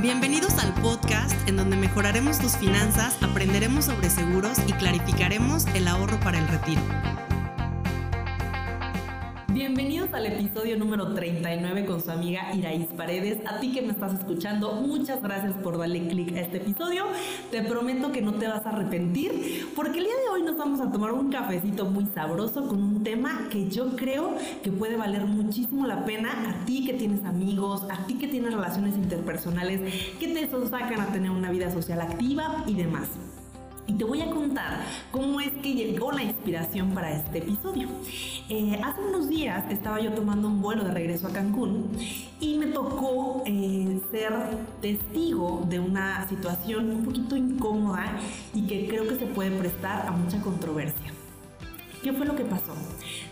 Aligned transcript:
Bienvenidos 0.00 0.56
al 0.58 0.72
podcast 0.74 1.34
en 1.48 1.56
donde 1.56 1.76
mejoraremos 1.76 2.38
tus 2.38 2.56
finanzas, 2.56 3.20
aprenderemos 3.20 3.86
sobre 3.86 4.08
seguros 4.08 4.56
y 4.68 4.72
clarificaremos 4.74 5.66
el 5.74 5.88
ahorro 5.88 6.20
para 6.20 6.38
el 6.38 6.46
retiro. 6.46 6.80
Bienvenidos 9.58 10.14
al 10.14 10.24
episodio 10.24 10.76
número 10.76 11.14
39 11.14 11.84
con 11.84 12.00
su 12.00 12.12
amiga 12.12 12.54
Iraís 12.54 12.86
Paredes. 12.96 13.44
A 13.44 13.58
ti 13.58 13.72
que 13.72 13.82
me 13.82 13.90
estás 13.90 14.14
escuchando, 14.14 14.70
muchas 14.74 15.20
gracias 15.20 15.52
por 15.54 15.76
darle 15.76 16.06
clic 16.06 16.32
a 16.36 16.42
este 16.42 16.58
episodio. 16.58 17.06
Te 17.50 17.62
prometo 17.62 18.12
que 18.12 18.22
no 18.22 18.34
te 18.34 18.46
vas 18.46 18.64
a 18.64 18.68
arrepentir 18.68 19.68
porque 19.74 19.98
el 19.98 20.04
día 20.04 20.14
de 20.14 20.28
hoy 20.32 20.42
nos 20.44 20.56
vamos 20.56 20.80
a 20.80 20.92
tomar 20.92 21.10
un 21.10 21.32
cafecito 21.32 21.86
muy 21.86 22.06
sabroso 22.06 22.68
con 22.68 22.80
un 22.80 23.02
tema 23.02 23.48
que 23.50 23.68
yo 23.68 23.96
creo 23.96 24.36
que 24.62 24.70
puede 24.70 24.96
valer 24.96 25.24
muchísimo 25.24 25.88
la 25.88 26.04
pena 26.04 26.30
a 26.50 26.64
ti 26.64 26.86
que 26.86 26.92
tienes 26.92 27.24
amigos, 27.24 27.82
a 27.90 28.06
ti 28.06 28.14
que 28.14 28.28
tienes 28.28 28.54
relaciones 28.54 28.94
interpersonales 28.94 29.92
que 30.20 30.28
te 30.28 30.48
sacan 30.70 31.00
a 31.00 31.06
tener 31.06 31.32
una 31.32 31.50
vida 31.50 31.72
social 31.72 32.00
activa 32.00 32.62
y 32.68 32.74
demás 32.74 33.08
y 33.88 33.94
te 33.94 34.04
voy 34.04 34.20
a 34.20 34.30
contar 34.30 34.84
cómo 35.10 35.40
es 35.40 35.50
que 35.62 35.74
llegó 35.74 36.12
la 36.12 36.22
inspiración 36.22 36.90
para 36.90 37.10
este 37.10 37.38
episodio. 37.38 37.88
Eh, 38.50 38.78
hace 38.84 39.00
unos 39.00 39.28
días 39.28 39.64
estaba 39.70 39.98
yo 39.98 40.12
tomando 40.12 40.46
un 40.46 40.60
vuelo 40.60 40.84
de 40.84 40.92
regreso 40.92 41.26
a 41.26 41.30
Cancún 41.30 41.90
y 42.38 42.58
me 42.58 42.66
tocó 42.66 43.42
eh, 43.46 43.98
ser 44.10 44.32
testigo 44.82 45.64
de 45.68 45.80
una 45.80 46.28
situación 46.28 46.90
un 46.90 47.04
poquito 47.04 47.34
incómoda 47.34 48.04
y 48.54 48.66
que 48.66 48.86
creo 48.88 49.08
que 49.08 49.16
se 49.16 49.26
puede 49.26 49.50
prestar 49.58 50.06
a 50.06 50.10
mucha 50.10 50.40
controversia. 50.42 51.07
¿Qué 52.02 52.12
fue 52.12 52.26
lo 52.26 52.36
que 52.36 52.44
pasó? 52.44 52.74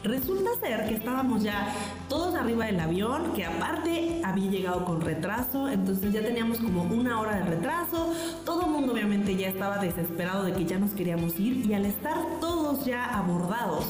Resulta 0.03 0.51
ser 0.61 0.89
que 0.89 0.95
estábamos 0.95 1.43
ya 1.43 1.73
todos 2.09 2.35
arriba 2.35 2.67
del 2.67 2.81
avión, 2.81 3.33
que 3.35 3.45
aparte 3.45 4.21
había 4.25 4.51
llegado 4.51 4.85
con 4.85 5.01
retraso, 5.01 5.69
entonces 5.69 6.13
ya 6.13 6.23
teníamos 6.23 6.59
como 6.59 6.83
una 6.83 7.21
hora 7.21 7.37
de 7.37 7.45
retraso, 7.45 8.13
todo 8.45 8.67
el 8.67 8.71
mundo 8.71 8.93
obviamente 8.93 9.37
ya 9.37 9.49
estaba 9.49 9.79
desesperado 9.79 10.45
de 10.45 10.53
que 10.53 10.65
ya 10.65 10.79
nos 10.79 10.93
queríamos 10.93 11.39
ir 11.39 11.65
y 11.67 11.75
al 11.75 11.87
estar 11.87 12.17
todos 12.41 12.85
ya 12.85 13.05
abordados, 13.05 13.87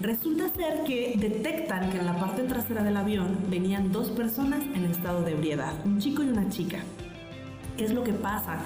Resulta 0.00 0.48
ser 0.54 0.82
que 0.84 1.14
detectan 1.16 1.90
que 1.90 1.98
en 1.98 2.06
la 2.06 2.18
parte 2.18 2.42
trasera 2.42 2.82
del 2.82 2.96
avión 2.96 3.38
venían 3.48 3.92
dos 3.92 4.10
personas 4.10 4.60
en 4.74 4.84
estado 4.86 5.22
de 5.22 5.32
ebriedad, 5.32 5.72
un 5.84 6.00
chico 6.00 6.22
y 6.22 6.28
una 6.28 6.48
chica. 6.50 6.80
¿Qué 7.76 7.84
es 7.84 7.92
lo 7.92 8.04
que 8.04 8.12
pasa? 8.12 8.58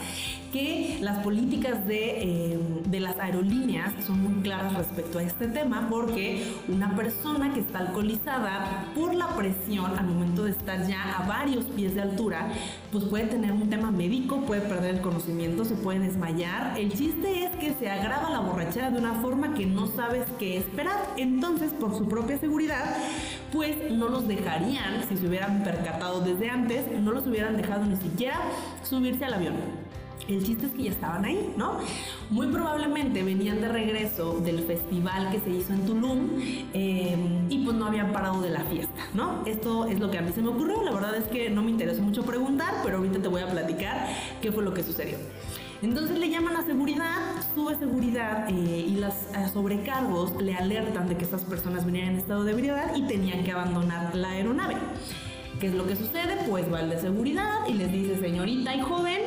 que 0.52 0.98
las 1.00 1.18
políticas 1.18 1.86
de, 1.86 2.52
eh, 2.52 2.58
de, 2.86 3.00
las 3.00 3.18
aerolíneas 3.18 3.92
son 4.06 4.22
muy 4.22 4.42
claras 4.42 4.74
respecto 4.74 5.18
a 5.18 5.22
este 5.22 5.46
tema 5.48 5.88
porque 5.90 6.44
una 6.68 6.96
persona 6.96 7.52
que 7.52 7.60
está 7.60 7.80
alcoholizada 7.80 8.86
por 8.94 9.14
la 9.14 9.28
presión 9.28 9.98
al 9.98 10.06
momento 10.06 10.44
de 10.44 10.52
estar 10.52 10.86
ya 10.86 11.18
a 11.18 11.26
varios 11.26 11.64
pies 11.66 11.94
de 11.94 12.02
altura, 12.02 12.48
pues 12.90 13.04
puede 13.04 13.26
tener 13.26 13.52
un 13.52 13.68
tema 13.68 13.90
médico, 13.90 14.40
puede 14.46 14.62
perder 14.62 14.96
el 14.96 15.00
conocimiento, 15.00 15.64
se 15.64 15.74
puede 15.74 16.00
desmayar. 16.00 16.78
El 16.78 16.92
chiste 16.92 17.44
es 17.44 17.54
que 17.56 17.74
se 17.74 17.90
agrava 17.90 18.30
la 18.30 18.40
borrachera 18.40 18.90
de 18.90 18.98
una 18.98 19.14
forma 19.14 19.54
que 19.54 19.66
no 19.66 19.86
sabes 19.86 20.24
qué 20.38 20.56
esperar. 20.56 20.96
Entonces, 21.16 21.72
por 21.72 21.96
su 21.96 22.08
propia 22.08 22.38
seguridad, 22.38 22.96
pues 23.52 23.90
no 23.90 24.08
los 24.08 24.28
dejarían, 24.28 25.06
si 25.08 25.16
se 25.16 25.26
hubieran 25.26 25.62
percatado 25.64 26.20
desde 26.20 26.50
antes, 26.50 26.84
no 27.00 27.12
los 27.12 27.26
hubieran 27.26 27.56
dejado 27.56 27.84
ni 27.84 27.96
siquiera 27.96 28.38
subirse 28.82 29.24
al 29.24 29.34
avión. 29.34 29.54
El 30.28 30.44
chiste 30.44 30.66
es 30.66 30.72
que 30.72 30.82
ya 30.82 30.90
estaban 30.90 31.24
ahí, 31.24 31.54
¿no? 31.56 31.78
Muy 32.28 32.48
probablemente 32.48 33.22
venían 33.22 33.62
de 33.62 33.68
regreso 33.68 34.38
del 34.40 34.62
festival 34.64 35.30
que 35.30 35.40
se 35.40 35.48
hizo 35.48 35.72
en 35.72 35.86
Tulum 35.86 36.28
em, 36.74 37.50
y 37.50 37.64
pues 37.64 37.74
no 37.74 37.86
habían 37.86 38.12
parado 38.12 38.42
de 38.42 38.50
la 38.50 38.60
fiesta, 38.64 39.06
¿no? 39.14 39.42
Esto 39.46 39.86
es 39.86 39.98
lo 39.98 40.10
que 40.10 40.18
a 40.18 40.20
mí 40.20 40.30
se 40.34 40.42
me 40.42 40.50
ocurrió. 40.50 40.82
La 40.82 40.90
verdad 40.90 41.16
es 41.16 41.24
que 41.24 41.48
no 41.48 41.62
me 41.62 41.70
interesó 41.70 42.02
mucho 42.02 42.24
preguntar, 42.24 42.74
pero 42.84 42.98
ahorita 42.98 43.22
te 43.22 43.28
voy 43.28 43.40
a 43.40 43.48
platicar 43.48 44.06
qué 44.42 44.52
fue 44.52 44.62
lo 44.62 44.74
que 44.74 44.82
sucedió. 44.82 45.16
Entonces 45.80 46.18
le 46.18 46.28
llaman 46.28 46.56
a 46.56 46.66
seguridad, 46.66 47.18
sube 47.54 47.76
seguridad 47.76 48.48
eh, 48.48 48.86
y 48.88 48.96
los 48.96 49.14
eh, 49.14 49.48
sobrecargos 49.52 50.40
le 50.42 50.54
alertan 50.56 51.08
de 51.08 51.16
que 51.16 51.24
estas 51.24 51.44
personas 51.44 51.86
venían 51.86 52.08
en 52.08 52.16
estado 52.16 52.42
de 52.42 52.50
ebriedad 52.50 52.96
y 52.96 53.02
tenían 53.02 53.44
que 53.44 53.52
abandonar 53.52 54.14
la 54.16 54.30
aeronave. 54.30 54.74
¿Qué 55.60 55.68
es 55.68 55.74
lo 55.74 55.86
que 55.86 55.94
sucede? 55.94 56.36
Pues 56.48 56.72
va 56.72 56.80
el 56.80 56.90
de 56.90 56.98
seguridad 56.98 57.66
y 57.68 57.74
les 57.74 57.92
dice, 57.92 58.18
señorita 58.18 58.74
y 58.74 58.80
joven, 58.80 59.20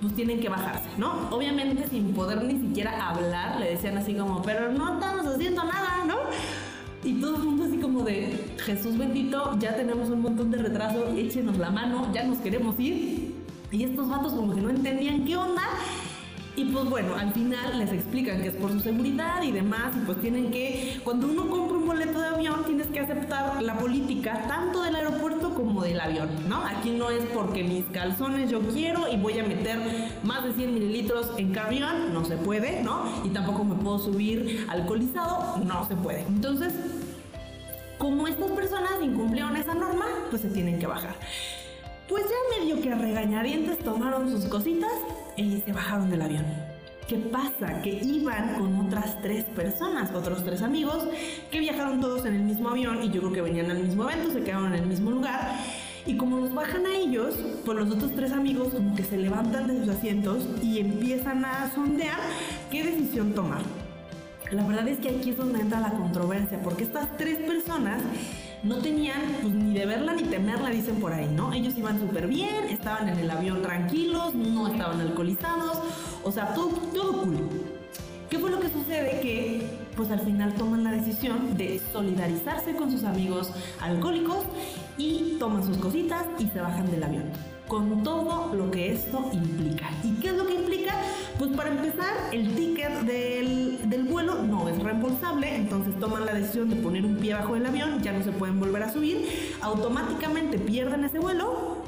pues 0.00 0.14
tienen 0.14 0.40
que 0.40 0.48
bajarse, 0.48 0.88
¿no? 0.96 1.28
Obviamente 1.30 1.86
sin 1.88 2.14
poder 2.14 2.42
ni 2.42 2.58
siquiera 2.58 3.08
hablar, 3.08 3.60
le 3.60 3.70
decían 3.70 3.98
así 3.98 4.14
como, 4.14 4.40
pero 4.42 4.72
no 4.72 4.94
estamos 4.94 5.26
haciendo 5.26 5.64
nada, 5.64 6.04
¿no? 6.06 6.16
Y 7.04 7.20
todo 7.20 7.36
el 7.36 7.42
mundo 7.42 7.64
así 7.64 7.78
como 7.78 8.02
de, 8.02 8.56
Jesús 8.64 8.96
bendito, 8.98 9.58
ya 9.58 9.76
tenemos 9.76 10.08
un 10.10 10.22
montón 10.22 10.50
de 10.50 10.58
retraso, 10.58 11.06
échenos 11.16 11.58
la 11.58 11.70
mano, 11.70 12.10
ya 12.12 12.24
nos 12.24 12.38
queremos 12.38 12.78
ir. 12.80 13.34
Y 13.70 13.84
estos 13.84 14.08
vatos 14.08 14.32
como 14.32 14.54
que 14.54 14.60
no 14.60 14.70
entendían 14.70 15.24
qué 15.24 15.36
onda 15.36 15.62
y 16.58 16.64
pues 16.64 16.86
bueno, 16.86 17.14
al 17.14 17.32
final 17.32 17.78
les 17.78 17.92
explican 17.92 18.42
que 18.42 18.48
es 18.48 18.56
por 18.56 18.72
su 18.72 18.80
seguridad 18.80 19.40
y 19.44 19.52
demás, 19.52 19.92
y 19.96 20.04
pues 20.04 20.20
tienen 20.20 20.50
que, 20.50 21.00
cuando 21.04 21.28
uno 21.28 21.48
compra 21.48 21.76
un 21.76 21.86
boleto 21.86 22.20
de 22.20 22.26
avión, 22.26 22.64
tienes 22.66 22.88
que 22.88 22.98
aceptar 22.98 23.62
la 23.62 23.78
política 23.78 24.42
tanto 24.48 24.82
del 24.82 24.96
aeropuerto 24.96 25.54
como 25.54 25.84
del 25.84 26.00
avión, 26.00 26.28
¿no? 26.48 26.56
Aquí 26.66 26.90
no 26.90 27.10
es 27.10 27.24
porque 27.26 27.62
mis 27.62 27.84
calzones 27.92 28.50
yo 28.50 28.60
quiero 28.60 29.06
y 29.08 29.16
voy 29.18 29.38
a 29.38 29.44
meter 29.44 29.78
más 30.24 30.42
de 30.42 30.52
100 30.52 30.74
mililitros 30.74 31.30
en 31.36 31.52
carrión, 31.52 32.12
no 32.12 32.24
se 32.24 32.36
puede, 32.36 32.82
¿no? 32.82 33.04
Y 33.24 33.28
tampoco 33.28 33.62
me 33.62 33.76
puedo 33.76 34.00
subir 34.00 34.66
alcoholizado, 34.68 35.58
no 35.58 35.86
se 35.86 35.94
puede. 35.94 36.22
Entonces, 36.22 36.74
como 37.98 38.26
estas 38.26 38.50
personas 38.50 38.94
incumplieron 39.00 39.56
esa 39.56 39.74
norma, 39.74 40.06
pues 40.30 40.42
se 40.42 40.48
tienen 40.48 40.80
que 40.80 40.88
bajar. 40.88 41.14
Medio 42.58 42.80
que 42.80 42.94
regañadientes 42.94 43.78
tomaron 43.78 44.30
sus 44.30 44.46
cositas 44.46 44.92
y 45.36 45.60
se 45.60 45.72
bajaron 45.72 46.10
del 46.10 46.22
avión. 46.22 46.44
¿Qué 47.06 47.16
pasa? 47.16 47.80
Que 47.82 48.00
iban 48.02 48.54
con 48.54 48.86
otras 48.86 49.20
tres 49.22 49.44
personas, 49.44 50.12
otros 50.12 50.44
tres 50.44 50.62
amigos, 50.62 51.04
que 51.50 51.60
viajaron 51.60 52.00
todos 52.00 52.26
en 52.26 52.34
el 52.34 52.42
mismo 52.42 52.70
avión 52.70 53.02
y 53.02 53.10
yo 53.10 53.20
creo 53.20 53.32
que 53.32 53.42
venían 53.42 53.70
al 53.70 53.78
mismo 53.78 54.10
evento, 54.10 54.32
se 54.32 54.42
quedaron 54.42 54.74
en 54.74 54.82
el 54.82 54.86
mismo 54.86 55.10
lugar. 55.10 55.56
Y 56.04 56.16
como 56.16 56.38
los 56.38 56.52
bajan 56.52 56.86
a 56.86 56.96
ellos, 56.96 57.36
pues 57.64 57.78
los 57.78 57.90
otros 57.90 58.12
tres 58.16 58.32
amigos 58.32 58.74
como 58.74 58.96
que 58.96 59.04
se 59.04 59.18
levantan 59.18 59.68
de 59.68 59.78
sus 59.78 59.88
asientos 59.90 60.44
y 60.62 60.80
empiezan 60.80 61.44
a 61.44 61.70
sondear 61.74 62.18
qué 62.70 62.82
decisión 62.82 63.34
tomar. 63.34 63.62
La 64.50 64.66
verdad 64.66 64.88
es 64.88 64.98
que 64.98 65.10
aquí 65.10 65.30
es 65.30 65.36
donde 65.36 65.60
entra 65.60 65.78
la 65.80 65.90
controversia, 65.90 66.60
porque 66.62 66.84
estas 66.84 67.16
tres 67.16 67.38
personas 67.38 68.02
no 68.62 68.76
tenían 68.76 69.20
pues, 69.42 69.54
ni 69.54 69.74
de 69.74 69.86
verla 69.86 70.14
ni 70.14 70.24
temerla, 70.24 70.70
dicen 70.70 70.96
por 70.96 71.12
ahí, 71.12 71.28
¿no? 71.34 71.52
Ellos 71.52 71.74
iban 71.76 71.98
súper 71.98 72.26
bien, 72.26 72.64
estaban 72.70 73.08
en 73.08 73.18
el 73.18 73.30
avión 73.30 73.62
tranquilos, 73.62 74.34
no 74.34 74.68
estaban 74.68 75.00
alcoholizados, 75.00 75.78
o 76.22 76.32
sea, 76.32 76.54
todo, 76.54 76.70
todo 76.94 77.22
cool. 77.22 77.36
¿Qué 78.28 78.38
fue 78.38 78.50
lo 78.50 78.60
que 78.60 78.68
sucede? 78.68 79.20
Que 79.20 79.66
pues 79.96 80.10
al 80.10 80.20
final 80.20 80.52
toman 80.54 80.84
la 80.84 80.92
decisión 80.92 81.56
de 81.56 81.80
solidarizarse 81.92 82.74
con 82.76 82.90
sus 82.90 83.04
amigos 83.04 83.50
alcohólicos 83.80 84.44
y 84.98 85.36
toman 85.38 85.64
sus 85.64 85.78
cositas 85.78 86.24
y 86.38 86.46
se 86.48 86.60
bajan 86.60 86.90
del 86.90 87.02
avión 87.02 87.47
con 87.68 88.02
todo 88.02 88.54
lo 88.54 88.70
que 88.70 88.92
esto 88.92 89.30
implica. 89.32 89.90
¿Y 90.02 90.14
qué 90.14 90.28
es 90.28 90.34
lo 90.34 90.46
que 90.46 90.54
implica? 90.54 90.94
Pues 91.38 91.52
para 91.52 91.70
empezar, 91.70 92.14
el 92.32 92.54
ticket 92.54 93.02
del, 93.02 93.88
del, 93.88 94.04
vuelo 94.04 94.42
no 94.42 94.68
es 94.68 94.82
reembolsable, 94.82 95.54
entonces 95.54 95.98
toman 96.00 96.26
la 96.26 96.34
decisión 96.34 96.70
de 96.70 96.76
poner 96.76 97.04
un 97.04 97.16
pie 97.16 97.34
bajo 97.34 97.54
el 97.54 97.64
avión, 97.66 98.02
ya 98.02 98.12
no 98.12 98.24
se 98.24 98.32
pueden 98.32 98.58
volver 98.58 98.82
a 98.82 98.92
subir, 98.92 99.28
automáticamente 99.60 100.58
pierden 100.58 101.04
ese 101.04 101.18
vuelo. 101.18 101.78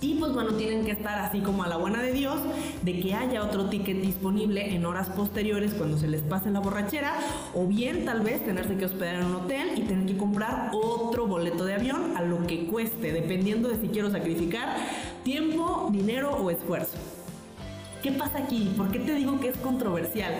Y 0.00 0.14
pues 0.16 0.32
bueno, 0.34 0.52
tienen 0.54 0.84
que 0.84 0.90
estar 0.90 1.18
así 1.20 1.40
como 1.40 1.64
a 1.64 1.68
la 1.68 1.78
buena 1.78 2.02
de 2.02 2.12
Dios 2.12 2.38
de 2.82 3.00
que 3.00 3.14
haya 3.14 3.42
otro 3.42 3.70
ticket 3.70 4.02
disponible 4.02 4.74
en 4.74 4.84
horas 4.84 5.08
posteriores 5.08 5.72
cuando 5.72 5.96
se 5.96 6.06
les 6.06 6.20
pase 6.20 6.50
la 6.50 6.60
borrachera 6.60 7.14
o 7.54 7.66
bien 7.66 8.04
tal 8.04 8.20
vez 8.20 8.44
tenerse 8.44 8.76
que 8.76 8.84
hospedar 8.84 9.16
en 9.16 9.24
un 9.24 9.36
hotel 9.36 9.70
y 9.74 9.80
tener 9.82 10.06
que 10.06 10.18
comprar 10.18 10.70
otro 10.74 11.26
boleto 11.26 11.64
de 11.64 11.74
avión 11.74 12.14
a 12.14 12.22
lo 12.22 12.46
que 12.46 12.66
cueste, 12.66 13.10
dependiendo 13.10 13.70
de 13.70 13.80
si 13.80 13.88
quiero 13.88 14.10
sacrificar 14.10 14.76
tiempo, 15.26 15.88
dinero 15.90 16.36
o 16.36 16.52
esfuerzo. 16.52 16.96
¿Qué 18.00 18.12
pasa 18.12 18.38
aquí? 18.38 18.72
¿Por 18.76 18.92
qué 18.92 19.00
te 19.00 19.12
digo 19.12 19.40
que 19.40 19.48
es 19.48 19.56
controversial? 19.56 20.32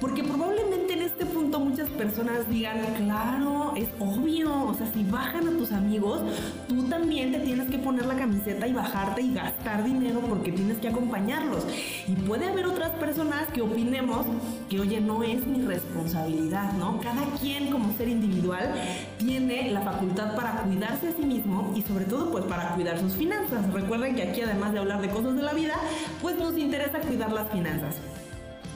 Porque 0.00 0.22
probablemente 0.22 0.92
en 0.92 1.02
este 1.02 1.24
punto 1.24 1.58
muchas 1.58 1.88
personas 1.90 2.48
digan, 2.50 2.78
claro, 2.98 3.72
es 3.76 3.88
obvio, 3.98 4.66
o 4.66 4.74
sea, 4.74 4.86
si 4.92 5.02
bajan 5.04 5.48
a 5.48 5.50
tus 5.52 5.72
amigos, 5.72 6.20
tú 6.68 6.82
también 6.84 7.32
te 7.32 7.40
tienes 7.40 7.70
que 7.70 7.78
poner 7.78 8.04
la 8.04 8.14
camiseta 8.14 8.66
y 8.66 8.74
bajarte 8.74 9.22
y 9.22 9.32
gastar 9.32 9.84
dinero 9.84 10.20
porque 10.20 10.52
tienes 10.52 10.76
que 10.78 10.88
acompañarlos. 10.88 11.66
Y 12.06 12.12
puede 12.12 12.46
haber 12.46 12.66
otras 12.66 12.90
personas 12.90 13.46
que 13.54 13.62
opinemos 13.62 14.26
que, 14.68 14.80
oye, 14.80 15.00
no 15.00 15.22
es 15.22 15.46
mi 15.46 15.62
responsabilidad, 15.62 16.72
¿no? 16.74 17.00
Cada 17.00 17.24
quien 17.40 17.70
como 17.70 17.92
ser 17.96 18.08
individual 18.08 18.74
tiene 19.18 19.70
la 19.70 19.80
facultad 19.80 20.36
para 20.36 20.62
cuidarse 20.62 21.08
a 21.08 21.12
sí 21.12 21.22
mismo 21.22 21.72
y 21.74 21.80
sobre 21.82 22.04
todo 22.04 22.30
pues 22.30 22.44
para 22.44 22.74
cuidar 22.74 22.98
sus 22.98 23.14
finanzas. 23.14 23.72
Recuerden 23.72 24.14
que 24.14 24.24
aquí 24.24 24.42
además 24.42 24.74
de 24.74 24.78
hablar 24.80 25.00
de 25.00 25.08
cosas 25.08 25.36
de 25.36 25.42
la 25.42 25.54
vida, 25.54 25.74
pues 26.20 26.36
nos 26.36 26.56
interesa 26.58 27.00
cuidar 27.00 27.32
las 27.32 27.50
finanzas. 27.50 27.96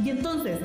Y 0.02 0.10
entonces, 0.10 0.58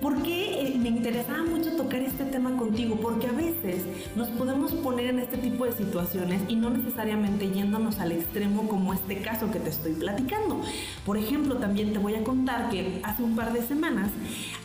¿Por 0.00 0.22
qué 0.22 0.62
eh, 0.62 0.78
me 0.78 0.90
interesaba 0.90 1.42
mucho 1.42 1.72
tocar 1.72 2.00
este 2.02 2.24
tema 2.24 2.56
contigo? 2.56 2.96
Porque 3.02 3.26
a 3.26 3.32
veces 3.32 3.82
nos 4.14 4.28
podemos 4.28 4.72
poner 4.74 5.06
en 5.06 5.18
este 5.18 5.38
tipo 5.38 5.64
de 5.64 5.72
situaciones 5.72 6.40
y 6.46 6.54
no 6.54 6.70
necesariamente 6.70 7.50
yéndonos 7.50 7.98
al 7.98 8.12
extremo 8.12 8.68
como 8.68 8.94
este 8.94 9.20
caso 9.22 9.50
que 9.50 9.58
te 9.58 9.70
estoy 9.70 9.94
platicando. 9.94 10.60
Por 11.04 11.16
ejemplo, 11.16 11.56
también 11.56 11.92
te 11.92 11.98
voy 11.98 12.14
a 12.14 12.22
contar 12.22 12.70
que 12.70 13.00
hace 13.02 13.24
un 13.24 13.34
par 13.34 13.52
de 13.52 13.62
semanas 13.62 14.10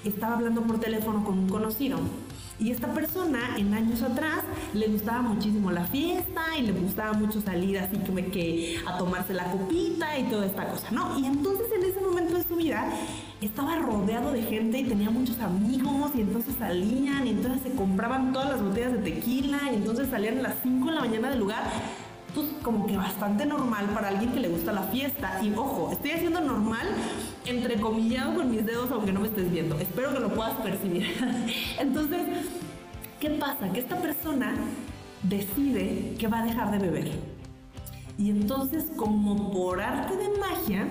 estaba 0.04 0.36
hablando 0.36 0.62
por 0.62 0.80
teléfono 0.80 1.24
con 1.26 1.40
un 1.40 1.50
conocido 1.50 1.98
y 2.60 2.72
esta 2.72 2.94
persona 2.94 3.58
en 3.58 3.74
años 3.74 4.02
atrás 4.04 4.42
le 4.74 4.88
gustaba 4.88 5.22
muchísimo 5.22 5.72
la 5.72 5.86
fiesta 5.86 6.44
y 6.58 6.62
le 6.62 6.72
gustaba 6.74 7.14
mucho 7.14 7.42
salir 7.42 7.80
así 7.80 7.98
como 7.98 8.18
que 8.32 8.80
a 8.86 8.98
tomarse 8.98 9.34
la 9.34 9.46
copita 9.46 10.18
y 10.20 10.24
toda 10.26 10.46
esta 10.46 10.70
cosa, 10.70 10.92
¿no? 10.92 11.20
Y 11.20 11.26
entonces 11.26 11.68
en 11.76 11.84
ese 11.84 12.00
momento 12.00 12.36
de 12.36 12.44
su 12.44 12.56
vida 12.56 12.88
estaba 13.46 13.78
rodeado 13.78 14.32
de 14.32 14.44
gente 14.44 14.80
y 14.80 14.84
tenía 14.84 15.10
muchos 15.10 15.40
amigos 15.40 16.12
y 16.16 16.22
entonces 16.22 16.56
salían 16.58 17.28
y 17.28 17.32
entonces 17.32 17.62
se 17.64 17.72
compraban 17.72 18.32
todas 18.32 18.50
las 18.50 18.62
botellas 18.62 18.94
de 18.94 19.00
tequila 19.00 19.60
y 19.72 19.76
entonces 19.76 20.10
salían 20.10 20.40
a 20.40 20.44
las 20.44 20.56
5 20.64 20.88
de 20.88 20.96
la 20.96 21.02
mañana 21.02 21.30
del 21.30 21.40
lugar 21.40 21.64
pues 22.34 22.48
como 22.64 22.88
que 22.88 22.98
bastante 22.98 23.46
normal 23.46 23.86
para 23.94 24.10
alguien 24.10 24.32
que 24.32 24.40
le 24.40 24.48
gusta 24.48 24.72
la 24.72 24.84
fiesta. 24.84 25.40
Y 25.44 25.54
ojo, 25.54 25.92
estoy 25.92 26.12
haciendo 26.12 26.42
normal 26.42 26.88
entrecomillado 27.46 28.36
con 28.36 28.50
mis 28.50 28.66
dedos 28.66 28.90
aunque 28.92 29.12
no 29.12 29.20
me 29.20 29.28
estés 29.28 29.52
viendo. 29.52 29.78
Espero 29.78 30.14
que 30.14 30.20
lo 30.20 30.34
puedas 30.34 30.54
percibir. 30.62 31.06
Entonces, 31.80 32.22
¿qué 33.20 33.30
pasa? 33.32 33.72
Que 33.72 33.80
esta 33.80 33.98
persona 33.98 34.56
decide 35.22 36.16
que 36.18 36.28
va 36.28 36.40
a 36.40 36.46
dejar 36.46 36.72
de 36.72 36.80
beber. 36.80 37.12
Y 38.18 38.30
entonces, 38.30 38.86
como 38.96 39.52
por 39.52 39.82
arte 39.82 40.16
de 40.16 40.30
magia, 40.38 40.88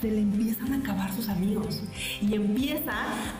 se 0.00 0.10
le 0.10 0.20
empiezan 0.20 0.72
a 0.72 0.76
acabar 0.76 1.12
sus 1.12 1.28
amigos 1.28 1.82
y 2.20 2.34
empieza 2.34 2.92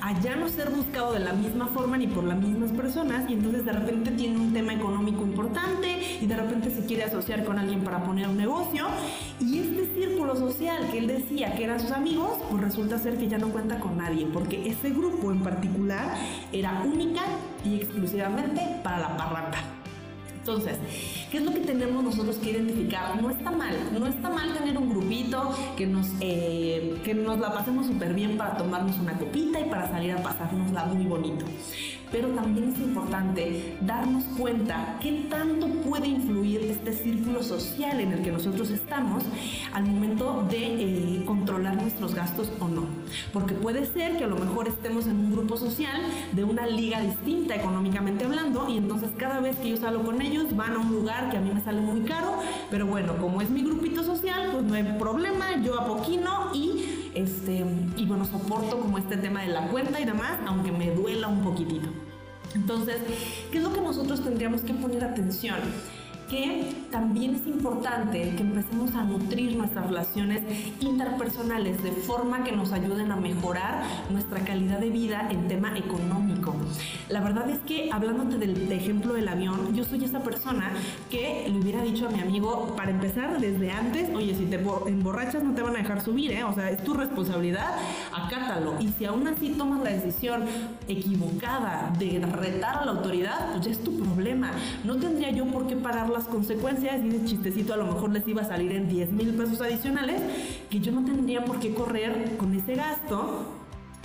a 0.03 0.21
ya 0.21 0.37
no 0.37 0.49
ser 0.49 0.71
buscado 0.71 1.12
de 1.12 1.21
la 1.21 1.33
misma 1.33 1.67
forma 1.69 1.97
ni 1.97 2.07
por 2.07 2.25
las 2.25 2.39
mismas 2.39 2.71
personas 2.73 3.29
y 3.31 3.35
entonces 3.35 3.65
de 3.65 3.73
repente 3.73 4.11
tiene 4.11 4.39
un 4.39 4.53
tema 4.53 4.75
económico 4.75 5.23
importante 5.23 6.19
y 6.21 6.27
de 6.27 6.37
repente 6.37 6.71
se 6.71 6.85
quiere 6.85 7.05
asociar 7.05 7.45
con 7.45 7.59
alguien 7.59 7.83
para 7.83 8.05
poner 8.05 8.29
un 8.29 8.37
negocio 8.37 8.87
y 9.41 9.59
este 9.59 9.95
círculo 9.95 10.37
social 10.37 10.89
que 10.91 10.99
él 10.99 11.07
decía 11.07 11.55
que 11.55 11.65
eran 11.65 11.81
sus 11.81 11.93
amigos 11.93 12.39
pues 12.51 12.62
resulta 12.62 12.99
ser 12.99 13.17
que 13.17 13.29
ya 13.29 13.39
no 13.39 13.49
cuenta 13.49 13.81
con 13.81 13.97
nadie 13.97 14.27
porque 14.27 14.69
ese 14.69 14.91
grupo 14.91 15.33
en 15.33 15.41
particular 15.41 16.15
era 16.53 16.83
única 16.83 17.23
y 17.65 17.77
exclusivamente 17.77 18.61
para 18.83 19.01
la 19.01 19.17
parranda. 19.17 19.80
Entonces, 20.50 20.79
¿qué 21.31 21.38
es 21.38 21.44
lo 21.44 21.52
que 21.52 21.61
tenemos 21.61 22.02
nosotros 22.02 22.35
que 22.38 22.50
identificar? 22.50 23.23
No 23.23 23.31
está 23.31 23.52
mal, 23.52 23.73
no 23.97 24.05
está 24.08 24.31
mal 24.31 24.52
tener 24.52 24.76
un 24.76 24.91
grupito 24.91 25.55
que 25.76 25.87
nos, 25.87 26.08
eh, 26.19 27.00
que 27.05 27.14
nos 27.14 27.38
la 27.38 27.55
pasemos 27.55 27.87
súper 27.87 28.14
bien 28.14 28.37
para 28.37 28.56
tomarnos 28.56 28.99
una 28.99 29.17
copita 29.17 29.61
y 29.61 29.70
para 29.70 29.88
salir 29.88 30.11
a 30.11 30.20
pasárnosla 30.20 30.87
muy 30.87 31.05
bonito 31.05 31.44
pero 32.12 32.29
también 32.31 32.73
es 32.73 32.79
importante 32.81 33.76
darnos 33.82 34.25
cuenta 34.37 34.97
qué 35.00 35.26
tanto 35.31 35.69
puede 35.69 36.08
círculo 37.02 37.43
social 37.43 38.00
en 38.00 38.12
el 38.12 38.23
que 38.23 38.32
nosotros 38.32 38.70
estamos 38.70 39.25
al 39.73 39.85
momento 39.85 40.47
de 40.50 40.58
eh, 40.58 41.25
controlar 41.25 41.76
nuestros 41.76 42.14
gastos 42.14 42.50
o 42.61 42.69
no. 42.69 42.85
Porque 43.32 43.55
puede 43.55 43.87
ser 43.87 44.17
que 44.17 44.25
a 44.25 44.29
lo 44.29 44.37
mejor 44.37 44.69
estemos 44.69 45.06
en 45.06 45.17
un 45.17 45.32
grupo 45.32 45.56
social 45.56 46.00
de 46.32 46.44
una 46.44 46.67
liga 46.67 47.00
distinta 47.00 47.55
económicamente 47.55 48.25
hablando 48.25 48.69
y 48.69 48.79
entonces 48.79 49.11
cada 49.17 49.41
vez 49.41 49.56
que 49.56 49.70
yo 49.70 49.76
salgo 49.76 50.02
con 50.05 50.20
ellos 50.23 50.56
van 50.56 50.75
a 50.75 50.79
un 50.79 50.91
lugar 50.91 51.31
que 51.31 51.37
a 51.37 51.41
mí 51.41 51.50
me 51.52 51.61
sale 51.61 51.81
muy 51.81 52.02
caro, 52.02 52.35
pero 52.70 52.87
bueno, 52.87 53.17
como 53.17 53.43
es 53.43 53.50
mi 53.50 53.62
grupito 53.62 54.02
social, 54.02 54.50
pues 54.52 54.64
no 54.64 54.75
hay 54.75 54.85
problema, 54.99 55.62
yo 55.62 55.81
apoquino 55.81 56.55
y 56.55 57.11
este, 57.14 57.64
y 57.97 58.06
bueno, 58.06 58.25
soporto 58.25 58.79
como 58.79 58.99
este 58.99 59.17
tema 59.17 59.43
de 59.43 59.49
la 59.49 59.69
cuenta 59.69 60.00
y 60.00 60.05
demás, 60.05 60.38
aunque 60.47 60.73
me 60.73 60.91
duela 60.93 61.29
un 61.29 61.43
poquitito. 61.43 61.88
Entonces, 62.55 62.97
¿qué 63.50 63.58
es 63.58 63.64
lo 63.64 63.73
que 63.73 63.81
nosotros 63.81 64.23
tendríamos 64.23 64.62
que 64.62 64.75
poner 64.75 65.05
atención? 65.05 65.58
Que 66.31 66.73
también 66.91 67.35
es 67.35 67.47
importante 67.47 68.35
que 68.37 68.43
empecemos 68.43 68.94
a 68.94 69.03
nutrir 69.03 69.56
nuestras 69.56 69.87
relaciones 69.87 70.43
interpersonales 70.81 71.82
de 71.82 71.91
forma 71.91 72.44
que 72.44 72.53
nos 72.53 72.73
ayuden 72.73 73.11
a 73.11 73.17
mejorar 73.17 73.82
nuestra 74.11 74.41
calidad 74.41 74.79
de 74.79 74.91
vida 74.91 75.29
en 75.31 75.49
tema 75.49 75.77
económico. 75.77 76.55
La 77.09 77.21
verdad 77.21 77.50
es 77.50 77.59
que 77.61 77.91
hablándote 77.93 78.38
del 78.38 78.71
ejemplo 78.71 79.15
del 79.15 79.27
avión, 79.29 79.75
yo 79.75 79.85
soy 79.85 80.05
esa 80.05 80.21
persona 80.21 80.71
que 81.11 81.47
le 81.49 81.59
hubiera 81.59 81.82
dicho 81.82 82.06
a 82.06 82.11
mi 82.11 82.21
amigo, 82.21 82.75
para 82.76 82.93
empezar 82.93 83.41
desde 83.41 83.73
antes, 83.73 84.09
oye, 84.15 84.35
si 84.35 84.44
te 84.47 84.61
emborrachas 84.87 85.43
no 85.43 85.55
te 85.55 85.62
van 85.62 85.75
a 85.75 85.79
dejar 85.79 86.00
subir, 86.00 86.31
¿eh? 86.33 86.44
o 86.44 86.55
sea, 86.55 86.71
es 86.71 86.83
tu 86.85 86.94
responsabilidad, 86.94 87.75
acátalo. 88.12 88.75
Y 88.81 88.88
si 88.88 89.05
aún 89.05 89.26
así 89.26 89.50
tomas 89.50 89.83
la 89.83 89.91
decisión 89.91 90.44
equivocada 90.87 91.93
de 91.99 92.21
retar 92.21 92.76
a 92.79 92.85
la 92.85 92.93
autoridad, 92.93 93.50
pues 93.53 93.65
ya 93.65 93.73
es 93.73 93.83
tu 93.83 93.97
problema. 93.97 94.10
No 94.84 94.96
tendría 94.96 95.31
yo 95.31 95.46
por 95.46 95.67
qué 95.67 95.76
pagar 95.76 96.08
la 96.08 96.20
consecuencias 96.26 97.02
y 97.05 97.08
ese 97.08 97.25
chistecito 97.25 97.75
a 97.75 97.76
lo 97.76 97.87
mejor 97.87 98.11
les 98.11 98.26
iba 98.28 98.43
a 98.43 98.44
salir 98.44 98.72
en 98.72 98.88
10 98.88 99.12
mil 99.12 99.34
pesos 99.34 99.61
adicionales 99.61 100.20
que 100.69 100.81
yo 100.81 100.93
no 100.93 101.05
tendría 101.05 101.44
por 101.44 101.58
qué 101.58 101.75
correr 101.75 102.37
con 102.37 102.55
ese 102.55 102.75
gasto 102.75 103.46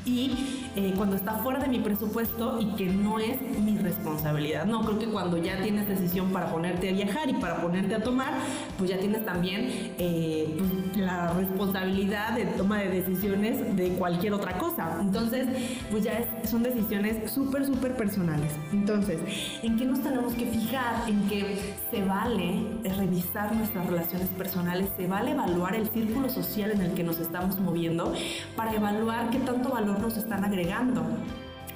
y 0.06 0.32
eh, 0.76 0.94
cuando 0.96 1.16
está 1.16 1.34
fuera 1.36 1.60
de 1.60 1.68
mi 1.68 1.80
presupuesto 1.80 2.60
y 2.60 2.68
que 2.76 2.86
no 2.86 3.20
es 3.20 3.42
mi 3.60 3.78
responsabilidad. 3.78 4.66
No, 4.66 4.82
creo 4.82 5.00
que 5.00 5.08
cuando 5.08 5.38
ya 5.38 5.62
tienes 5.62 5.88
decisión 5.88 6.32
para 6.32 6.52
ponerte 6.52 6.90
a 6.90 6.94
viajar 6.94 7.30
y 7.30 7.34
para 7.34 7.62
ponerte 7.62 7.96
a 7.96 8.04
tomar, 8.04 8.34
pues 8.78 8.90
ya 8.90 9.00
tienes 9.00 9.26
también 9.26 9.94
eh, 9.98 10.56
pues, 10.58 10.98
la 10.98 11.34
responsabilidad 11.34 12.36
de 12.36 12.46
toma 12.46 12.80
de 12.80 12.90
decisiones 12.90 13.76
de 13.76 13.90
cualquier 13.94 14.34
otra 14.34 14.58
cosa. 14.58 14.98
Entonces, 15.02 15.48
pues 15.90 16.04
ya 16.04 16.24
son 16.46 16.62
decisiones 16.62 17.32
súper, 17.32 17.66
súper 17.66 17.96
personales. 17.96 18.52
Entonces, 18.72 19.20
¿en 19.64 19.78
qué 19.78 19.86
nos 19.86 20.02
tenemos 20.02 20.34
que 20.34 20.46
fijar? 20.46 21.10
En 21.10 21.28
que 21.28 21.74
se 21.90 22.04
vale 22.04 22.64
revisar 22.98 23.56
nuestras 23.56 23.88
relaciones 23.88 24.28
personales, 24.30 24.90
se 24.98 25.08
vale 25.08 25.32
evaluar 25.32 25.76
el 25.76 25.90
círculo 25.90 26.30
social 26.30 26.72
en 26.72 26.82
el 26.82 26.94
que 26.94 27.04
nos 27.04 27.20
estamos 27.20 27.60
moviendo 27.60 28.14
para 28.56 28.74
evaluar 28.74 29.30
qué 29.30 29.40
tanto 29.40 29.70
valor 29.70 29.95
nos 30.00 30.18
están 30.18 30.44
agregando. 30.44 31.04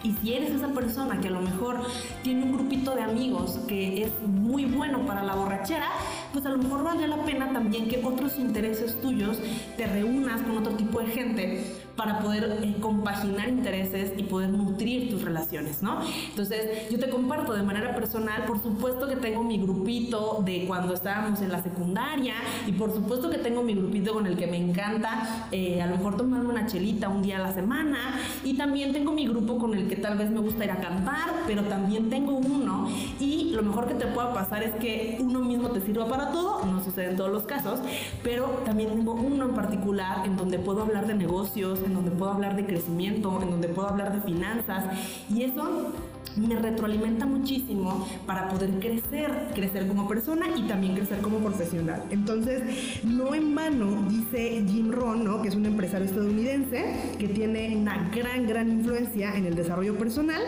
Y 0.02 0.14
si 0.14 0.34
eres 0.34 0.52
esa 0.52 0.70
persona 0.70 1.20
que 1.20 1.28
a 1.28 1.32
lo 1.32 1.42
mejor 1.42 1.82
tiene 2.24 2.44
un 2.44 2.54
grupito 2.54 2.96
de 2.96 3.02
amigos 3.02 3.60
que 3.68 4.04
es 4.04 4.12
muy 4.26 4.64
bueno 4.64 5.06
para 5.06 5.24
la 5.24 5.36
borrachera, 5.36 5.90
pues 6.32 6.46
a 6.46 6.50
lo 6.50 6.58
mejor 6.58 6.84
valdría 6.84 7.08
la 7.08 7.24
pena 7.24 7.52
también 7.52 7.90
que 7.90 8.02
otros 8.04 8.40
intereses 8.40 9.00
tuyos 9.02 9.38
te 9.76 9.88
reúnas 9.88 10.42
con 10.42 10.58
otro 10.58 10.74
tipo 10.74 11.02
de 11.02 11.08
gente 11.08 11.66
para 12.00 12.20
poder 12.20 12.60
eh, 12.64 12.76
compaginar 12.80 13.50
intereses 13.50 14.14
y 14.16 14.24
poder 14.24 14.52
nutrir 14.52 15.10
tus 15.10 15.22
relaciones, 15.22 15.84
¿no? 15.84 16.00
Entonces, 16.30 16.90
yo 16.90 16.98
te 16.98 17.10
comparto 17.10 17.52
de 17.52 17.62
manera 17.62 17.94
personal, 17.94 18.46
por 18.46 18.64
supuesto 18.64 19.06
que 19.06 19.18
tengo 19.18 19.44
mi 19.44 19.58
grupito 19.58 20.42
de 20.46 20.64
cuando 20.66 20.94
estábamos 20.94 21.42
en 21.42 21.52
la 21.52 21.62
secundaria 21.62 22.36
y 22.66 22.72
por 22.72 22.94
supuesto 22.94 23.30
que 23.30 23.38
tengo 23.38 23.64
mi 23.64 23.74
grupito 23.74 24.14
con 24.14 24.28
el 24.28 24.38
que 24.38 24.48
me 24.48 24.56
encanta 24.56 25.48
eh, 25.52 25.82
a 25.82 25.88
lo 25.88 25.98
mejor 25.98 26.16
tomarme 26.16 26.48
una 26.48 26.68
chelita 26.68 27.10
un 27.10 27.22
día 27.22 27.36
a 27.36 27.42
la 27.42 27.54
semana 27.54 28.18
y 28.46 28.54
también 28.56 28.94
tengo 28.94 29.12
mi 29.12 29.28
grupo 29.28 29.58
con 29.58 29.74
el 29.74 29.90
que 29.90 29.98
tal 29.98 30.18
vez 30.18 30.30
me 30.30 30.40
gusta 30.40 30.64
ir 30.64 30.72
a 30.72 30.78
cantar, 30.78 31.32
pero 31.48 31.64
también 31.64 32.10
tengo 32.10 32.38
uno 32.38 32.88
y 33.20 33.52
lo 33.52 33.62
mejor 33.62 33.90
que 33.90 33.96
te 33.96 34.06
pueda 34.08 34.34
pasar 34.34 34.64
es 34.64 34.74
que 34.76 35.18
uno 35.20 35.42
mismo 35.42 35.68
te 35.72 35.82
sirva 35.82 36.08
para 36.08 36.32
todo, 36.32 36.64
no 36.66 36.82
sucede 36.82 37.10
en 37.10 37.18
todos 37.18 37.32
los 37.32 37.44
casos, 37.44 37.82
pero 38.24 38.46
también 38.64 38.90
tengo 38.92 39.12
uno 39.16 39.44
en 39.44 39.54
particular 39.54 40.26
en 40.26 40.38
donde 40.38 40.60
puedo 40.60 40.84
hablar 40.84 41.06
de 41.06 41.16
negocios, 41.16 41.80
en 41.90 41.96
donde 41.96 42.12
puedo 42.12 42.32
hablar 42.32 42.56
de 42.56 42.66
crecimiento, 42.66 43.42
en 43.42 43.50
donde 43.50 43.68
puedo 43.68 43.90
hablar 43.90 44.14
de 44.14 44.22
finanzas 44.22 44.86
y 45.34 45.44
eso 45.44 45.92
me 46.36 46.56
retroalimenta 46.56 47.26
muchísimo 47.26 48.08
para 48.26 48.50
poder 48.50 48.80
crecer, 48.80 49.52
crecer 49.54 49.88
como 49.88 50.08
persona 50.08 50.48
y 50.56 50.68
también 50.68 50.96
crecer 50.96 51.20
como 51.20 51.40
profesional. 51.40 52.04
Entonces, 52.12 53.04
no 53.04 53.34
en 53.34 53.56
vano, 53.56 54.04
dice 54.10 54.64
Jim 54.68 54.92
Rohn, 54.92 55.24
¿no? 55.24 55.42
que 55.42 55.50
es 55.50 55.56
un 55.56 55.66
empresario 55.66 56.06
estadounidense 56.06 57.16
que 57.18 57.28
tiene 57.28 57.76
una 57.76 58.10
gran, 58.16 58.48
gran 58.48 58.70
influencia 58.70 59.36
en 59.36 59.46
el 59.46 59.56
desarrollo 59.56 59.98
personal, 59.98 60.42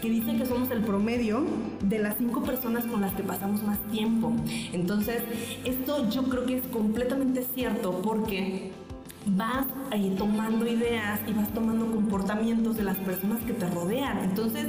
que 0.00 0.08
dice 0.08 0.36
que 0.36 0.46
somos 0.46 0.70
el 0.70 0.82
promedio 0.82 1.44
de 1.82 1.98
las 1.98 2.16
cinco 2.16 2.42
personas 2.42 2.84
con 2.86 3.00
las 3.00 3.12
que 3.14 3.22
pasamos 3.22 3.62
más 3.62 3.78
tiempo. 3.90 4.32
Entonces, 4.72 5.22
esto 5.64 6.08
yo 6.10 6.24
creo 6.24 6.46
que 6.46 6.58
es 6.58 6.66
completamente 6.68 7.44
cierto 7.54 8.00
porque 8.02 8.72
vas 9.26 9.66
ahí 9.90 10.14
tomando 10.16 10.66
ideas 10.66 11.20
y 11.26 11.32
vas 11.32 11.48
tomando 11.52 11.86
comportamientos 11.90 12.76
de 12.76 12.84
las 12.84 12.96
personas 12.98 13.40
que 13.42 13.52
te 13.52 13.68
rodean. 13.68 14.18
Entonces, 14.18 14.66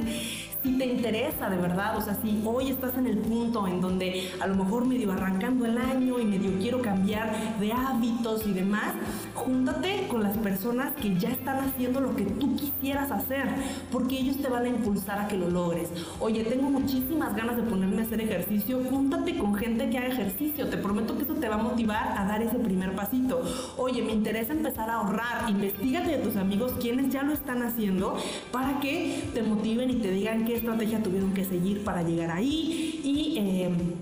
si 0.62 0.78
te 0.78 0.86
interesa 0.86 1.48
de 1.48 1.56
verdad, 1.56 1.96
o 1.96 2.00
sea, 2.00 2.16
si 2.22 2.42
hoy 2.44 2.70
estás 2.70 2.96
en 2.96 3.06
el 3.06 3.18
punto 3.18 3.66
en 3.66 3.80
donde 3.80 4.30
a 4.40 4.46
lo 4.46 4.54
mejor 4.54 4.84
medio 4.84 5.12
arrancando 5.12 5.64
el 5.64 5.78
año 5.78 6.18
y 6.18 6.24
medio 6.24 6.52
quiero 6.60 6.82
cambiar 6.82 7.32
de 7.60 7.72
hábitos 7.72 8.46
y 8.46 8.52
demás, 8.52 8.92
júntate 9.34 10.06
con 10.08 10.22
las 10.22 10.36
personas 10.38 10.94
que 10.94 11.16
ya 11.16 11.30
están 11.30 11.58
haciendo 11.68 12.00
lo 12.00 12.16
que 12.16 12.24
tú 12.24 12.56
quisieras 12.56 13.10
hacer, 13.10 13.46
porque 13.92 14.18
ellos 14.18 14.38
te 14.38 14.48
van 14.48 14.64
a 14.64 14.68
impulsar 14.68 15.18
a 15.18 15.28
que 15.28 15.36
lo 15.36 15.50
logres. 15.50 15.90
Oye, 16.20 16.44
tengo 16.44 16.70
muchísimas 16.70 17.34
ganas 17.36 17.56
de 17.56 17.62
ponerme 17.62 18.02
a 18.02 18.04
hacer 18.04 18.20
ejercicio, 18.20 18.80
júntate 18.90 19.36
con 19.38 19.54
gente 19.54 19.90
que 19.90 19.98
haga 19.98 20.08
ejercicio, 20.08 20.68
te 20.68 20.76
prometo 20.78 21.16
que 21.16 21.24
eso 21.24 21.34
te 21.34 21.48
va 21.48 21.56
a 21.56 21.62
motivar 21.62 22.14
a 22.16 22.24
dar 22.24 22.42
ese 22.42 22.58
primer 22.58 22.94
pasito. 22.94 23.42
Oye, 23.76 24.02
me 24.02 24.12
interesa 24.12 24.52
empezar 24.52 24.90
a 24.90 24.94
ahorrar, 24.94 25.48
investigate 25.48 26.16
de 26.16 26.18
tus 26.18 26.36
amigos 26.36 26.72
quienes 26.80 27.10
ya 27.10 27.22
lo 27.22 27.32
están 27.32 27.62
haciendo 27.62 28.16
para 28.52 28.80
que 28.80 29.28
te 29.34 29.42
motiven 29.42 29.90
y 29.90 29.96
te 29.96 30.10
digan 30.10 30.44
qué 30.46 30.56
estrategia 30.56 31.02
tuvieron 31.02 31.34
que 31.34 31.44
seguir 31.44 31.84
para 31.84 32.02
llegar 32.02 32.30
ahí. 32.30 33.00
Y... 33.04 33.38
Eh, 33.38 33.95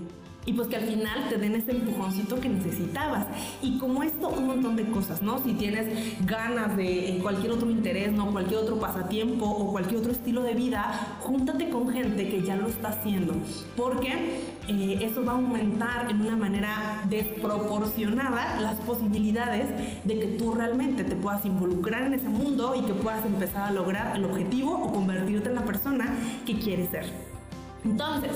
y 0.45 0.53
pues 0.53 0.67
que 0.67 0.75
al 0.75 0.83
final 0.83 1.27
te 1.29 1.37
den 1.37 1.55
ese 1.55 1.71
empujoncito 1.71 2.39
que 2.39 2.49
necesitabas. 2.49 3.25
Y 3.61 3.77
como 3.79 4.03
esto, 4.03 4.29
un 4.29 4.47
montón 4.47 4.75
de 4.75 4.85
cosas, 4.85 5.21
¿no? 5.21 5.41
Si 5.43 5.53
tienes 5.53 5.87
ganas 6.25 6.77
de 6.77 7.19
cualquier 7.21 7.53
otro 7.53 7.69
interés, 7.69 8.11
¿no? 8.11 8.31
Cualquier 8.31 8.59
otro 8.59 8.79
pasatiempo 8.79 9.45
o 9.45 9.71
cualquier 9.71 10.01
otro 10.01 10.11
estilo 10.11 10.43
de 10.43 10.53
vida, 10.53 11.17
júntate 11.21 11.69
con 11.69 11.89
gente 11.89 12.29
que 12.29 12.43
ya 12.43 12.55
lo 12.55 12.67
está 12.67 12.89
haciendo. 12.89 13.33
Porque 13.75 14.43
eh, 14.67 14.99
eso 15.01 15.25
va 15.25 15.33
a 15.33 15.35
aumentar 15.35 16.09
en 16.11 16.21
una 16.21 16.35
manera 16.35 17.03
desproporcionada 17.09 18.59
las 18.61 18.75
posibilidades 18.81 19.67
de 20.03 20.19
que 20.19 20.25
tú 20.37 20.53
realmente 20.53 21.03
te 21.03 21.15
puedas 21.15 21.43
involucrar 21.45 22.03
en 22.03 22.13
ese 22.13 22.29
mundo 22.29 22.75
y 22.75 22.81
que 22.81 22.93
puedas 22.93 23.25
empezar 23.25 23.63
a 23.63 23.71
lograr 23.71 24.15
el 24.15 24.25
objetivo 24.25 24.75
o 24.75 24.93
convertirte 24.93 25.49
en 25.49 25.55
la 25.55 25.65
persona 25.65 26.15
que 26.45 26.59
quieres 26.59 26.89
ser. 26.89 27.34
Entonces, 27.85 28.31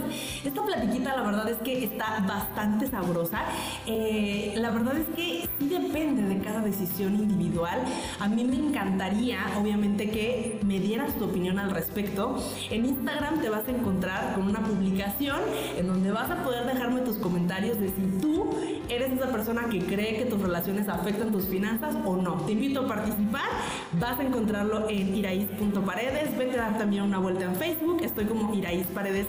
esta 0.45 0.63
platiquita 0.63 1.15
la 1.15 1.23
verdad 1.23 1.49
es 1.49 1.57
que 1.57 1.83
está 1.83 2.23
bastante 2.27 2.87
sabrosa. 2.87 3.41
Eh, 3.87 4.53
la 4.57 4.69
verdad 4.69 4.95
es 4.97 5.07
que 5.15 5.49
sí 5.59 5.67
depende 5.67 6.21
de 6.21 6.39
cada 6.41 6.61
decisión 6.61 7.15
individual. 7.15 7.79
A 8.19 8.27
mí 8.27 8.43
me 8.45 8.55
encantaría, 8.55 9.39
obviamente, 9.59 10.09
que 10.11 10.59
me 10.63 10.79
dieras 10.79 11.15
tu 11.15 11.25
opinión 11.25 11.59
al 11.59 11.71
respecto. 11.71 12.37
En 12.69 12.85
Instagram 12.85 13.41
te 13.41 13.49
vas 13.49 13.67
a 13.67 13.71
encontrar 13.71 14.35
con 14.35 14.47
una 14.47 14.59
publicación 14.59 15.39
en 15.77 15.87
donde 15.87 16.11
vas 16.11 16.29
a 16.29 16.43
poder 16.43 16.65
dejarme 16.65 17.01
tus 17.01 17.17
comentarios 17.17 17.79
de 17.79 17.87
si 17.87 18.21
tú 18.21 18.51
eres 18.87 19.11
esa 19.11 19.31
persona 19.31 19.67
que 19.69 19.79
cree 19.79 20.17
que 20.17 20.25
tus 20.25 20.41
relaciones 20.41 20.87
afectan 20.87 21.31
tus 21.31 21.45
finanzas 21.45 21.95
o 22.05 22.15
no. 22.15 22.33
Te 22.45 22.53
invito 22.53 22.81
a 22.81 22.87
participar. 22.87 23.49
Vas 23.99 24.19
a 24.19 24.23
encontrarlo 24.23 24.87
en 24.89 25.15
iraís.paredes. 25.15 26.37
Vete 26.37 26.59
a 26.59 26.69
dar 26.69 26.77
también 26.77 27.03
una 27.03 27.17
vuelta 27.19 27.45
en 27.45 27.55
Facebook. 27.55 28.01
Estoy 28.03 28.25
como 28.25 28.53
Iraís 28.53 28.87
Paredes 28.87 29.27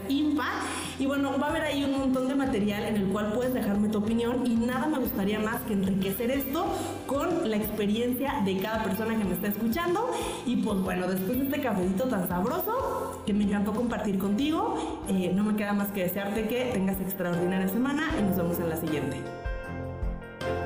y 1.01 1.07
bueno, 1.07 1.31
va 1.41 1.47
a 1.47 1.49
haber 1.49 1.63
ahí 1.63 1.83
un 1.83 1.97
montón 1.97 2.27
de 2.27 2.35
material 2.35 2.83
en 2.83 2.95
el 2.95 3.07
cual 3.07 3.31
puedes 3.33 3.53
dejarme 3.53 3.89
tu 3.89 3.97
opinión 3.97 4.45
y 4.45 4.55
nada 4.55 4.85
me 4.85 4.99
gustaría 4.99 5.39
más 5.39 5.61
que 5.61 5.73
enriquecer 5.73 6.29
esto 6.29 6.65
con 7.07 7.49
la 7.49 7.55
experiencia 7.55 8.41
de 8.45 8.57
cada 8.59 8.83
persona 8.83 9.17
que 9.17 9.23
me 9.23 9.33
está 9.33 9.47
escuchando. 9.47 10.11
Y 10.45 10.57
pues 10.57 10.79
bueno, 10.79 11.07
después 11.07 11.39
de 11.39 11.45
este 11.45 11.61
cafecito 11.61 12.03
tan 12.03 12.27
sabroso 12.27 13.23
que 13.25 13.33
me 13.33 13.45
encantó 13.45 13.73
compartir 13.73 14.19
contigo, 14.19 15.03
eh, 15.07 15.31
no 15.33 15.43
me 15.43 15.55
queda 15.55 15.73
más 15.73 15.87
que 15.87 16.03
desearte 16.03 16.47
que 16.47 16.65
tengas 16.73 16.99
extraordinaria 17.01 17.67
semana 17.67 18.11
y 18.19 18.21
nos 18.21 18.37
vemos 18.37 18.59
en 18.59 18.69
la 18.69 18.75
siguiente. 18.75 19.17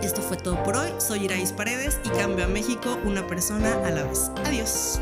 Esto 0.02 0.22
fue 0.22 0.38
todo 0.38 0.62
por 0.64 0.76
hoy. 0.76 0.90
Soy 0.98 1.26
Irais 1.26 1.54
Paredes 1.54 2.02
y 2.04 2.10
cambio 2.10 2.44
a 2.44 2.48
México 2.48 2.98
una 3.06 3.26
persona 3.26 3.74
a 3.86 3.90
la 3.90 4.04
vez. 4.04 4.32
Adiós. 4.44 5.00